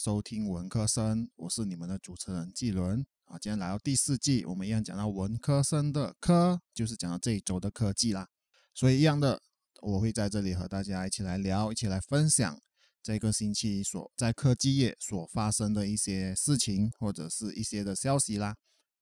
[0.00, 3.36] 收听文科生，我是你们的主持人季伦啊。
[3.38, 8.26] 今天来到第四季，我们一样讲到文科生的科，就是讲到这一周的科技啦。
[8.74, 9.42] 所以一样的，
[9.82, 12.58] 我会在这里和大家一起来聊，一起来分享
[13.02, 18.56] 这个星期所在科技业所发生的一些事情，或者是一些的消息啦。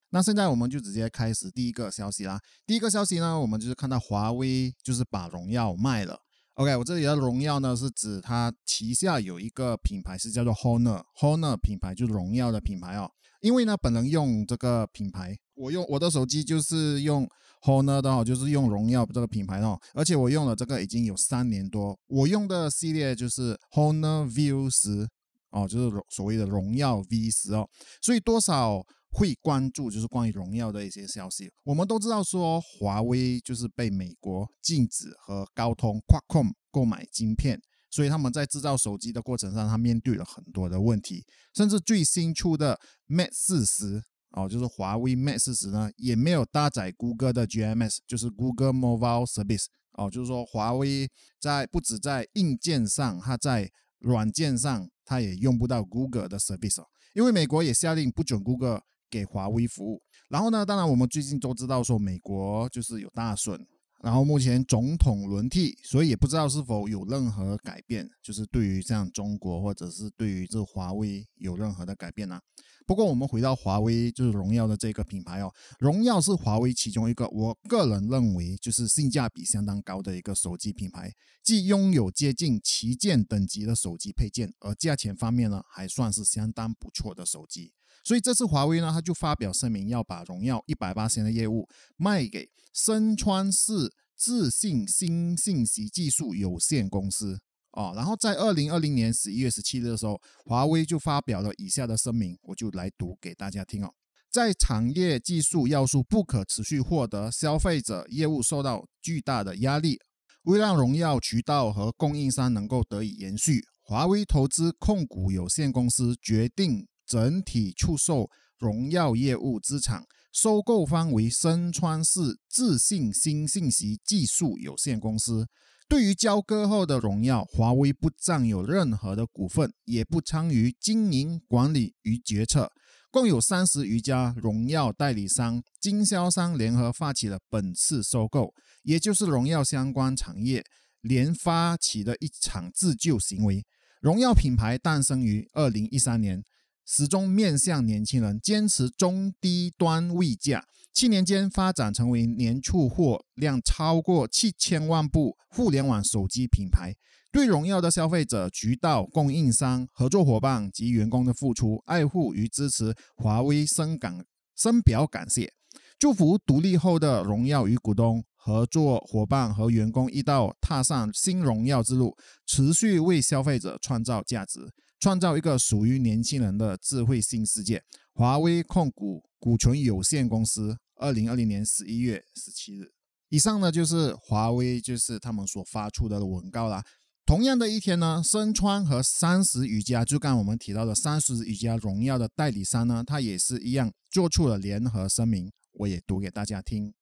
[0.09, 2.41] 那现在我们就直接开始第一个消息啦。
[2.65, 6.19] 第一个消息呢，我们就是看到华为就是把荣耀卖了。
[6.59, 13.09] OK，我这里的荣耀呢是指它旗下有一个品牌是叫做 Honor，Honor 品牌就是荣耀的品牌哦。
[13.39, 17.25] 因为呢，本人用这个品牌，我用我的手机就是用
[17.61, 19.79] Honor 的哦，就是用荣耀这个品牌哦。
[19.93, 25.07] 而且我用了这个已经有三年多，我用的系列就是 Honor View 十
[25.51, 27.69] 哦，就是所谓的荣耀 V 十哦。
[28.01, 28.85] 所以多少。
[29.11, 31.51] 会关注就是关于荣耀的一些消息。
[31.63, 41.25] 我们都知道说，华为就是被美国禁止和高通 Qualcomm 购买晶片，所以他们在制造手机的过程上，他面对了很多的问题。
[41.55, 56.83] 甚至最新出的 Mate 四十哦，就是华为 Mate 四十呢，也没有搭载谷歌的 GMS，就是 Google Mobile Service 哦，就是说华为在不止在硬件上，它在软件上，它也用不到 Google 的 Service，
[57.13, 58.81] 因为美国也下令不准 Google。
[59.11, 60.63] 给华为服务，然后呢？
[60.63, 63.59] 当然，我们最近都知道说美国就是有大损，
[64.01, 72.39] 然后目前总统轮替，所以也不知道是否有任何改变，就是对于像中国或者是对于这华为有任何的改变呢？
[72.87, 87.73] 不过我们回到华为，就是荣耀的这个品牌哦，荣耀是华为其中一个，我个人认为就是性价比相当高的一个手机品牌，既拥有接近旗舰等级的手机配件，而价钱方面呢，还算是相当不错的手机。
[88.09, 97.39] 所以这次华为呢，他就发表声明，要把荣耀一百八千的业务卖给深川市自信新信息技术有限公司
[97.73, 97.93] 哦。
[97.95, 103.93] 然后在二零二零年十一月十七日的时候，华为就发表了以下的声明，我就来读给大家听哦。
[104.31, 109.99] 在产业技术要素不可持续获得，消费者业务受到巨大的压力，
[110.45, 116.87] 为让荣耀渠道和供应商能够得以延续，华为投资控股有限公司决定。
[117.09, 125.47] 整体出售荣耀业务资产，收购方为深川市智信新信息技术有限公司。
[125.87, 132.71] 对于交割后的荣耀，华为不占有任何的股份，也不参与经营管理与决策。
[133.09, 138.53] 共有三十余家荣耀代理商、经销商联合发起了本次收购，
[138.83, 140.63] 也就是荣耀相关产业
[141.01, 143.65] 联发起的一场自救行为。
[143.99, 146.43] 荣耀品牌诞生于二零一三年。
[146.91, 150.65] 始终面向年轻人，坚持中低端位价。
[150.91, 156.95] 七年间发展成为年出货量超过七千万部互联网手机品牌。
[157.31, 164.25] 对荣耀的消费者、渠道、供应商、合作伙伴及员工的付出、爱护与支持，华为深感
[164.57, 165.53] 深表感谢。
[165.99, 172.17] 祝福独立后的荣耀与股东、合作伙伴和员工一道踏上新荣耀之路，
[172.47, 174.71] 持续为消费者创造价值。
[174.99, 177.81] 创造一个属于年轻人的智慧新世界。
[178.13, 182.91] 华为控股股权有限公司，二零二零年十一月十七日。
[183.29, 186.83] 以上呢就是华为就是他们所发出的文告啦。
[187.25, 196.93] 同样的一天呢，深川和三十余家，就刚我们提到的三十余家荣耀的代理商呢，他也是一样做出了联合声明，我也读给大家听。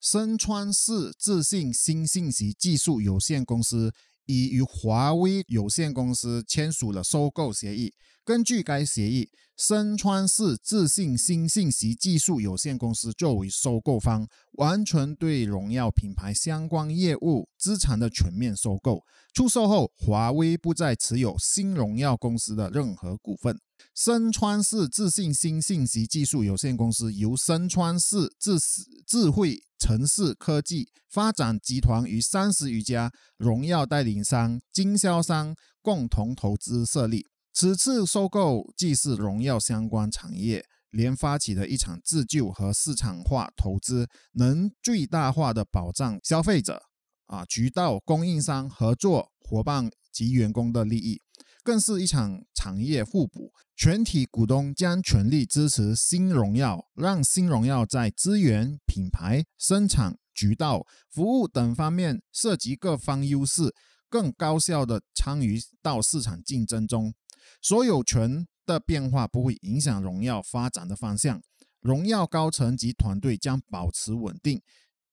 [0.00, 3.92] 深川市自信新信息技术有限公司。
[4.28, 7.94] 已与华为有限公司签署了收购协议。
[8.28, 14.28] 根据该协议，深川市自信新信息技术有限公司作为收购方，
[14.58, 19.02] 完全对荣耀品牌相关业务资产的全面收购。
[19.32, 23.58] 出售后，华为不再持有新荣耀公司的任何股份。
[23.94, 28.58] 深川市自信新信息技术有限公司由深川市智
[29.06, 37.24] 智慧城市科技发展集团与三十余家荣耀代理商、经销商共同投资设立。
[37.60, 46.80] 此次收购既是荣耀相关产业联发起的一场自救和市场化投资，能最大化的保障消费者、
[47.26, 51.20] 啊渠道供应商、合作伙伴及员工的利益，
[51.64, 53.50] 更是一场产业互补。
[53.74, 63.74] 全体股东将全力支持新荣耀，让新荣耀在资源、品牌、生产、渠道、服务等方面涉及各方优势，
[64.08, 67.12] 更高效的参与到市场竞争中。
[67.60, 71.42] 所有权的变化不会影响荣耀发展的方向，
[71.80, 74.60] 荣耀高层及团队将保持稳定，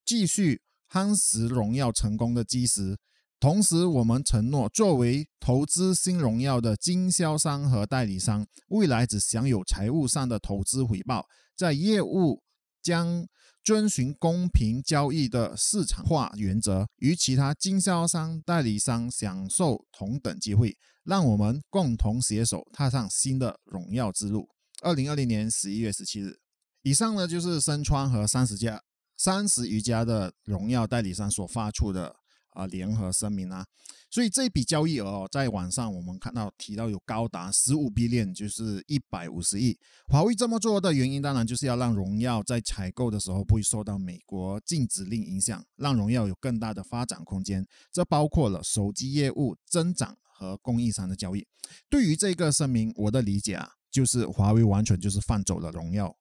[0.03, 0.61] 继续
[0.91, 2.97] 夯实荣耀成功的基石。
[3.39, 12.41] 同时，我们承诺，作为投资新荣耀的经销商和代理商，未来只享有财务上的投资回报，在业务
[12.85, 13.25] 将
[13.63, 20.77] 遵循公平交易的市场化原则，与其他经销商、代理商享受同等机会。
[21.03, 24.47] 让我们共同携手踏上新的荣耀之路。
[24.83, 26.37] 二零二零年十一月十七日，
[26.83, 28.81] 以上呢就是深川和三十家、
[29.17, 32.15] 三十余家的荣耀代理商所发出的。
[32.55, 33.65] 啊，联合声明啊，
[34.09, 39.77] 所以这笔交易额哦，在网上我们看到提到有高达十五 B 链，就是一百五十亿。
[40.07, 47.67] 华为这么做的原因，当然就是要让荣耀在采购的时候不会受到美国禁止令影响，让荣耀有更大的发展空间。
[47.91, 51.45] 这包括了手机业务增长和供应商的交易。
[51.89, 56.15] 对于这个声明，我的理解啊，就是华为完全就是放走了荣耀。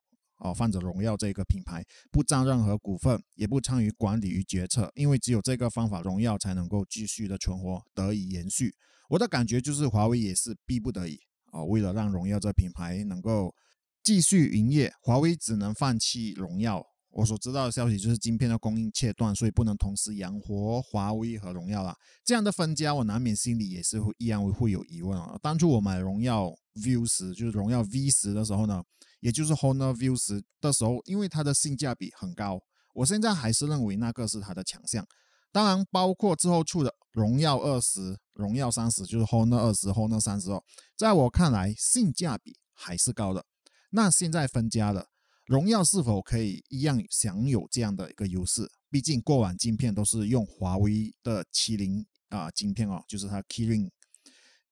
[0.44, 1.82] 哦，放着荣耀这个品牌
[2.12, 8.74] 不占任何股份，也不参与管理与决策，因为只有这个方法，荣耀才能够继续的存活，得以延续。
[9.08, 11.18] 我的感觉就是华为也是逼不得已
[11.50, 13.54] 啊，为了让荣耀这品牌能够
[14.02, 16.84] 继续营业，华为只能放弃荣耀。
[17.14, 21.94] 我所知道的消息就是晶片的供应切断，所以不能同时养活华为和荣耀了。
[22.24, 25.38] 这样的分家，我难免心里也是会一样会有疑问啊。
[25.40, 26.48] 当初我买荣耀
[26.84, 28.82] V 十，就是荣耀 V 十的时候呢？
[29.20, 32.60] 也就是 Honor View 十的时候，因为它的性价比很高，
[32.92, 35.02] 我现在还是认为那个是它的强项。
[35.50, 40.62] 当然，包括之后出的荣耀二十、荣耀三十，就是 Honor 二十、Honor 三十哦，
[40.94, 43.46] 在我看来性价比还是高的。
[43.92, 45.06] 那现在分家了，
[45.46, 48.70] 荣耀是否可以一样享有这样的一个优势？
[48.90, 53.90] 毕竟过往晶片都是用华为的麒麟啊晶片哦，就是它 Kirin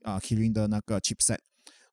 [0.03, 1.39] 啊 Kirin 的那个 chipset。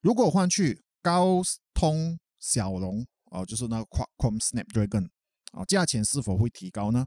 [0.00, 1.42] 如果换去高
[1.74, 5.08] 通骁龙哦，就是那个 Qualcomm Snapdragon
[5.52, 7.06] 啊，价钱是否会提高呢？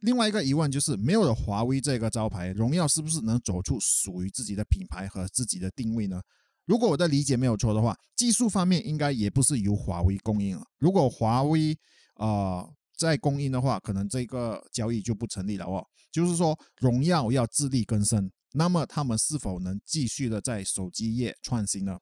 [0.00, 6.20] 另外一个疑问就是，没有了华为这个招牌，荣耀是不是能走出属于自己的品牌和自己的定位呢？
[6.66, 10.64] 如果我的理解没有错的话，技术方面应该也不是由华为供应了。
[10.78, 11.78] 如果华为
[12.14, 12.66] 啊
[12.96, 15.84] 在供应的话，可能这个交易就不成立了哦。
[16.10, 21.98] 就是说，荣耀要自力更生，那么他们是否能继续的在手机业创新呢？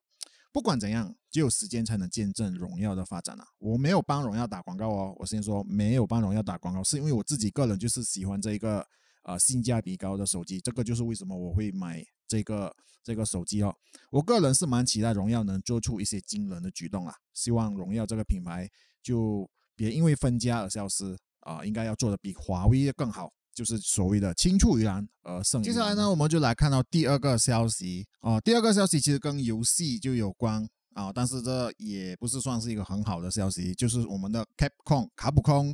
[0.52, 3.46] 不管怎样，只有时间才能见证荣耀的发展啊！
[3.58, 8.86] 我没有帮荣耀打广告哦，我先说没有帮荣耀打广告，是因为我自己个人就是喜欢这一个
[9.22, 13.74] 呃性价比高的手机，这个就是为什么我会买这个这个手机哦。
[14.10, 17.14] 我个人是蛮期待荣耀能做出一些惊人的举动啊！
[17.34, 18.68] 希望荣耀这个品牌
[19.02, 23.32] 就别因为分家而消失啊，应该要做的比华为更好。
[23.54, 25.62] 就是所谓的青出于蓝而胜。
[25.62, 28.40] 接下来呢，我们就来看到第二个消息哦。
[28.42, 33.74] 第二个消息其实跟游戏就有关啊，但是这也不是算是一个很好的消息。
[33.74, 35.68] 就是我们的 Capcom 卡普空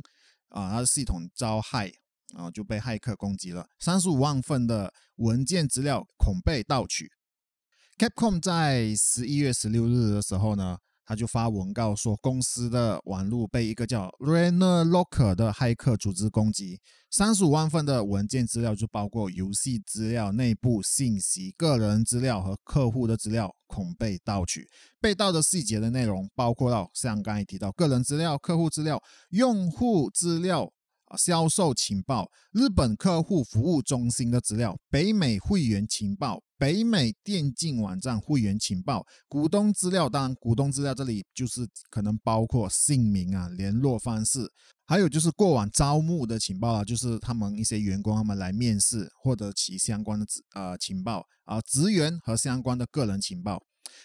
[0.49, 1.89] 啊，它的系统遭害
[2.35, 7.09] 啊，就被骇客攻击了，三十五万份的文件资料恐被盗取。
[7.97, 10.77] Capcom 在十一月十六日的时候呢。
[11.09, 16.79] 他就发文告说，公司的网络被一个叫 Rainer Locker 的骇客组织攻击，
[17.09, 24.69] 三十五万份的文件资料就包括游戏资料、内部信息、个人资料和客户的资料，恐被盗取。
[25.01, 30.71] 被盗的细节的内容包括到像刚才提到个人资料、客户资料、用户资料。
[31.17, 40.09] 销售情报、日本客户服务中心的资料、北美会员情报、北美电竞网站会员情报、股东资料。
[40.09, 44.51] 当然，股东资料这里就是可能包括姓名啊、联络方式，
[44.85, 53.61] 还有就是过往招募的情报啊，就是他们一些员工他们来面试获得其相关的呃情报啊，职员和相关的个人情报。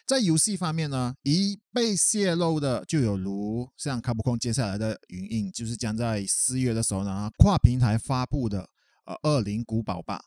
[0.07, 8.69] 在游戏方面呢，一被泄露的就有如像卡普空接下来的云印，就是将在四月的时候呢，跨平台发布的
[9.07, 10.23] 呃《恶灵古堡》吧。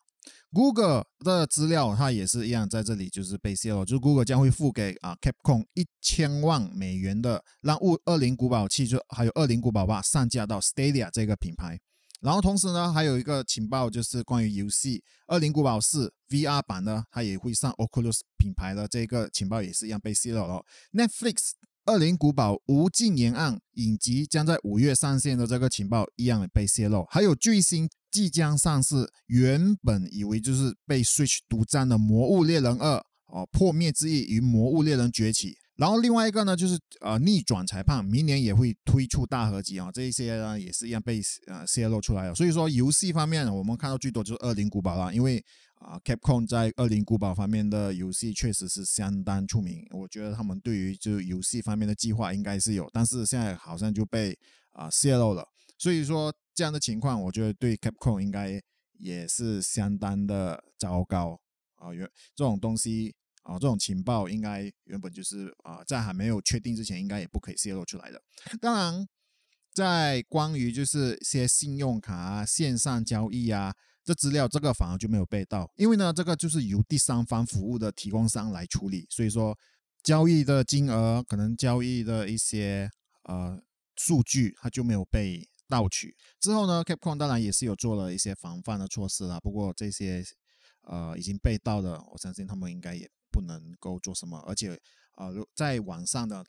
[0.52, 11.80] Google 的资料它也是一样，在这里就是被泄露，就是 Google 将会付给啊 Capcom 一千万美元的，让《物二零古堡》七就还有《二零古堡》吧上架到 Stadia 这个品牌。
[12.20, 14.98] 然后同时呢，还有一个情报就是关于游戏
[15.34, 20.66] 《恶灵古堡四》VR 版呢，它也会上 Oculus 品牌的这个情报也是一样被泄露了。
[20.92, 21.34] Netflix
[21.86, 27.06] 《恶灵古堡：无尽沿岸》影集将在五月上线的这个情报一样被泄露。
[27.10, 32.98] 还有最新即将上市，原本以为就是被 Switch 独占的《魔物猎人二》
[33.28, 35.52] 哦，破灭之翼与《魔物猎人崛起》。
[35.78, 42.36] 然后另外一个呢，就是呃逆转裁判，明年也会推出大合集啊，这一些呢也是一样被呃泄露出来了。
[42.36, 45.44] 所以说游戏方面，我们看到最多就是《恶灵古堡》了，因为
[45.76, 54.38] 啊 Capcom 在《恶灵古堡》方面的游戏确实是相当出名，我觉得他们对于就游戏方面的计划应该是有，但是现在好像就被
[54.72, 55.48] 啊泄露了。
[55.78, 58.60] 所以说这样的情况，我觉得对 Capcom 应该
[58.98, 61.40] 也是相当的糟糕
[61.76, 61.94] 啊。
[61.94, 63.14] 原这种东西
[63.48, 68.22] 啊，这种情报应该原本就是啊，在还没有确定之前，应该也不可以泄露出来的。
[68.60, 69.08] 当然，
[69.74, 73.74] 在关于就是一些信用卡啊、线上交易啊。
[74.04, 79.54] 这资料这个反而就没有被盗，因为呢，这个就是由第三方服务的提供商来处理，所以说
[80.02, 82.90] 交易的金额可能交易的一些
[83.24, 83.62] 呃
[83.98, 86.16] 数据，它就没有被盗取。
[86.40, 90.24] 之后呢，Capcom 当然也是有做了一些防范的措施啦，不过这些
[90.84, 94.40] 呃已经被盗的，我相信他们应该也不能够做什么。
[94.48, 94.80] 而且
[95.16, 96.44] 啊，在网上的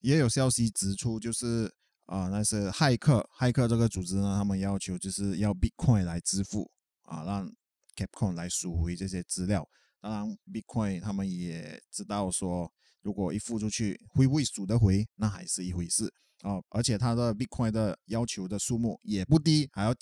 [0.00, 1.70] 也有消息指出，就是
[2.06, 6.70] 啊，那是骇客骇客这个组织呢，他们要求就是要 Bitcoin 来支付。
[7.02, 7.52] 啊，让
[7.94, 9.68] Capcom 来赎回这些资料。
[10.00, 16.62] 当然，Bitcoin 他们也知道说，如果一付出去会不会赎得回，那还是一回事啊。
[16.70, 19.94] 而且它的 Bitcoin 的要求的数目也不低，还要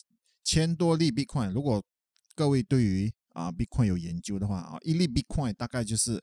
[0.45, 1.51] 千多粒 Bitcoin。
[1.51, 1.83] 如果
[2.37, 6.23] 各位对于啊 Bitcoin 有研究的话啊，一粒 Bitcoin 大概就是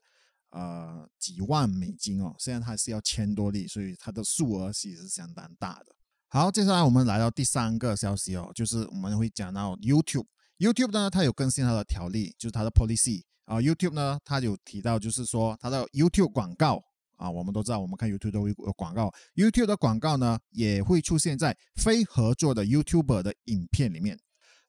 [0.50, 2.34] 呃几万美金哦。
[2.38, 5.94] 现在它是要千多粒，所以它的数额其实是相当大的。
[6.28, 10.26] 好，接下来我们来到第三个消息哦，就是我们会讲到 YouTube。
[10.58, 13.56] YouTube 呢，它有更新它的条例，就是它的 policy 啊。
[13.56, 16.80] YouTube 呢，它有提到，就是说它的 YouTube 广告
[17.16, 19.12] 啊，我们都知道，我们看 YouTube 都会有广告。
[19.34, 24.16] YouTube 的广告呢，也会出现在非合作的 YouTuber 的影片里面。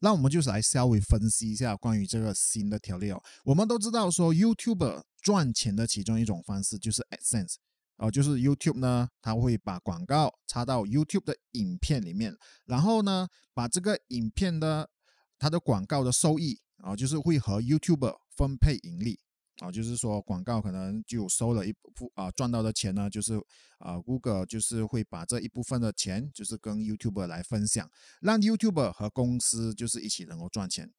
[0.04, 3.24] 那我们就是来稍微分析一下关于这个新的条例哦。
[3.46, 7.56] 我们都知道说，YouTuber 赚钱的其中一种方式就是 AdSense
[7.98, 14.90] 哦，就是 YouTube 呢，它会把广告插到 YouTube 的影片里面，然后呢，把这个影片的
[15.38, 19.20] 它的广告的收益啊，就是会和 YouTuber 分配盈利
[19.62, 23.40] 啊，就是说广告可能就收了一部啊赚到的钱呢，就是
[23.78, 27.88] 啊 Google 就是会把这一部分的钱就是跟 YouTuber 来分享，
[28.22, 30.92] 让 YouTuber 和公司就是一起能够赚钱。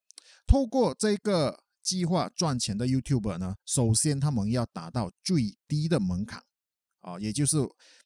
[0.47, 6.41] 透过这个计划赚钱的 YouTuber 呢，首先他们要达到最低的门槛
[7.01, 7.57] 啊，也就是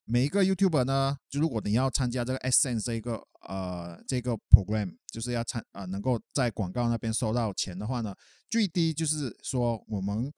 [0.05, 3.27] 每一个 YouTuber 呢，就如果你要参加这个 Essence 这个。
[3.47, 8.13] 呃，这个 program 就是要参啊，能够在广告那边收到钱的话呢，
[8.49, 10.31] 最低就是说我们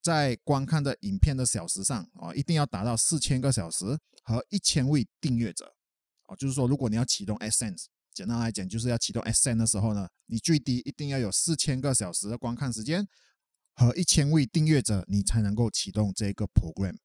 [0.00, 5.74] 在观看的影片的小时上啊，一定要达到四千个小时和一千位订阅者
[6.26, 13.06] 啊，就是说如果你要启动 Essence，简单来讲就是要启动 Essence 的时候呢，你最低一定要有四千个小时的观看时间
[13.74, 16.96] 和一千位订阅者，你才能够启动这个 program。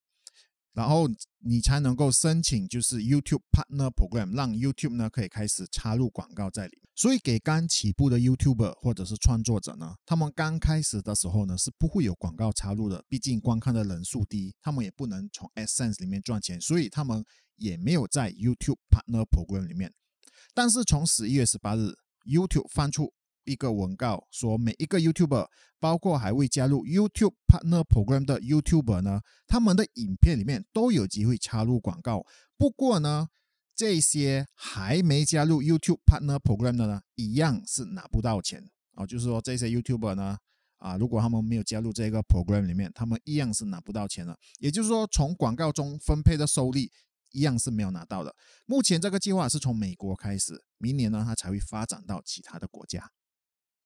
[0.73, 1.07] 然后
[1.39, 6.89] 你才能够申请，就是 YouTube Partner Program，让 YouTube 呢可以开始插入广告在里面。
[6.95, 17.23] 所以给刚起步的 YouTuber 或者是创作者呢，他们刚开始的时候呢是不会有广告插入的，毕竟观看的人数低，他们也不能从 AdSense 里面赚钱，所以他们
[17.55, 19.93] 也没有在 YouTube Partner Program 里面。
[20.53, 21.93] 但是从十一月十八日
[22.25, 23.13] ，YouTube 放出。
[23.45, 25.47] 一个文告说，每一个 YouTuber，
[25.79, 32.25] 包括还未加入 YouTube Partner Program 的 YouTuber 呢，他们的影片里面都有机会插入广告。
[32.57, 33.27] 不过呢，
[33.75, 39.05] 这些还没加入 YouTube Partner Program 的呢，一样是拿不到钱啊。
[39.05, 40.37] 就是说，这些 YouTuber 呢，
[40.77, 44.37] 啊，如果他们没有加入这个 Program 里面，他们一样是拿不到钱的。
[44.59, 46.91] 也就是说，从广告中分配的收益
[47.31, 48.35] 一样是没有拿到的。
[48.65, 53.09] 目前这个计划是从美国开始，明年呢，它才会发展到其他的国家。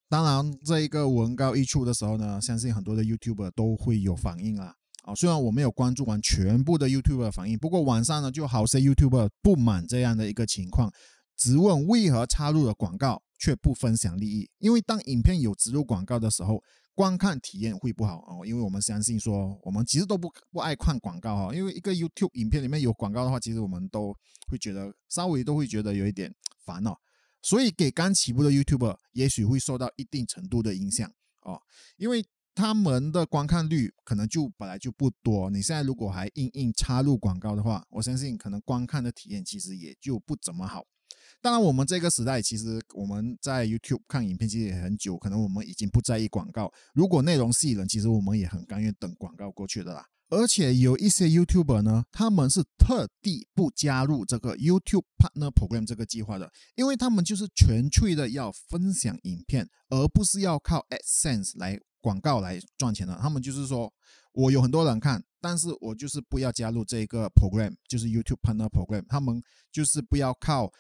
[0.07, 4.75] 当然，这一个文告一出的时候呢，相信很多的 YouTuber 都会有反应啦。
[5.03, 10.91] 啊，虽然我没有关注完全部的 YouTuber 反应，不过网上呢就好些 YouTuber 不满这样的一个情况，
[11.37, 14.49] 直问为何插入了广告却不分享利益？
[14.59, 16.61] 因为当影片有植入广告的时候，
[16.93, 18.45] 观看体验会不好哦。
[18.45, 24.15] 因为我们相信说，我们其实都不不爱看广告哈，因为一个 YouTube 影片里面有广告的话，其实我们都
[24.47, 26.33] 会觉得稍微都会觉得有一点
[26.63, 26.95] 烦恼。
[27.45, 31.07] 所以，给刚起步的 YouTuber 也许会受到一定程度的影响
[31.41, 31.61] 哦，
[31.95, 32.25] 因为
[32.55, 35.51] 他们的观看率可能就本来就不多。
[35.51, 40.87] 你现在如果还硬硬插入广告的话，我相信可能观看的体验其实也就不怎么好。
[41.39, 46.73] 当然，我们这个时代其实我们在 YouTube 看影片其实也很久，可能我们已经不在意广告。
[46.95, 50.07] 如果内容吸引人，其实我们也很甘愿等广告过去的啦。
[50.29, 63.17] 而且有一些 YouTuber 呢，他们是特地不加入这个 YouTube Partner Program 这个计划的，因为他们就是纯粹的要分享影片，而不是要靠 AdSense 来广告来赚钱的。
[63.21, 63.93] 他们就是说，
[64.31, 69.05] 我有很多人看，但是我就是不要加入这个 Program，就是 YouTube Partner Program。
[69.07, 69.41] 他们
[69.71, 70.71] 就是不要靠。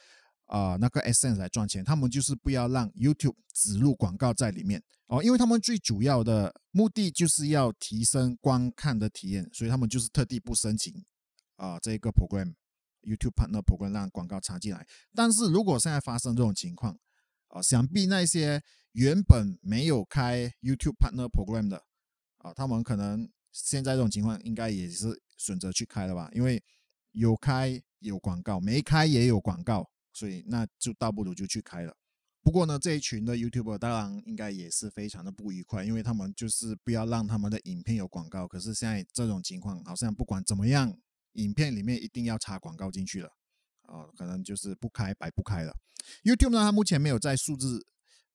[0.45, 10.93] 啊，那个 Essence 来赚钱，他们就是不要让 YouTube 植入广告在里面哦，因为他们最主要的目的就是要提升观看的体验，所以他们就是特地不申请
[11.55, 12.53] 啊这个 program
[13.01, 14.85] YouTube Partner Program 让广告插进来。
[15.13, 16.97] 但是如果现在发生这种情况，
[17.47, 18.61] 啊，想必那些
[18.91, 21.83] 原本没有开 YouTube Partner Program 的
[22.37, 26.63] 啊，他们可能现在这种情况应该也是选择去开了吧，因为
[27.11, 31.95] 有开有广告，没开也有广告，所以那就倒不如就去开了。
[32.41, 38.47] 不过呢，这一群的 YouTuber 当然应该也是非常的不愉快，因为他们就是不要让他们的影片有广告。
[38.47, 40.95] 可是现在这种情况，好像不管怎么样，
[41.33, 43.29] 影片里面一定要插广告进去了，
[43.87, 45.75] 啊，可能就是不开白不开了。
[46.23, 47.83] YouTube 呢，它目前没有在数字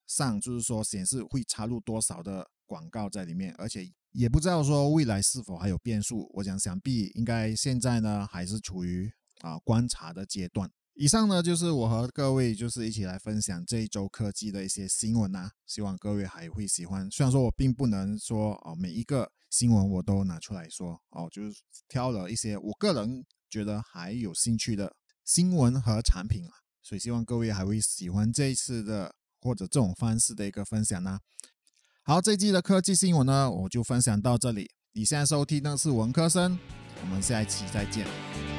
[0.09, 6.29] 上，就是说显示会插入多少的广告在里面，而且也不知道说未来是否还有变数。
[6.35, 10.69] 我想想必应该现在呢还是处于啊观察的阶段。
[10.95, 17.11] 以上呢就是我和各位就是一起来分享这一周科技的一些新闻啊，希望各位还会喜欢。
[17.11, 24.95] 虽然说我并不能说哦每一个新闻我都拿出来说哦，就是挑了一些我个人觉得还有兴趣的
[25.25, 31.21] 新闻和产品啊，所以希望各位还会喜欢这一次的或者这种方式的一个分享呢。
[32.03, 34.71] 好，这一季的科技新闻呢，我就分享到这里。
[34.93, 36.59] 你现在收听的是文科生，
[37.01, 38.50] 我们下一期再见。